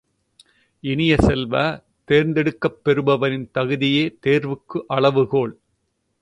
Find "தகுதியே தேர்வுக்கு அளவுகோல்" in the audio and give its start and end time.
3.53-5.53